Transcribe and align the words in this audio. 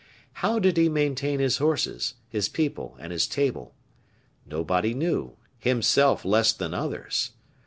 How 0.41 0.57
did 0.57 0.77
he 0.77 0.89
maintain 0.89 1.39
his 1.39 1.57
horses, 1.57 2.15
his 2.27 2.49
people, 2.49 2.97
and 2.99 3.13
his 3.13 3.27
table? 3.27 3.75
Nobody 4.47 4.95
knew; 4.95 5.37
himself 5.59 6.25
less 6.25 6.53
than 6.53 6.73
others. 6.73 7.33